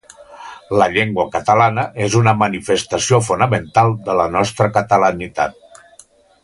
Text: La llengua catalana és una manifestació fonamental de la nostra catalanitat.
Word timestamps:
La 0.81 0.85
llengua 0.93 1.25
catalana 1.35 1.83
és 2.07 2.17
una 2.21 2.33
manifestació 2.39 3.21
fonamental 3.29 3.95
de 4.09 4.17
la 4.23 4.27
nostra 4.39 4.71
catalanitat. 4.79 5.83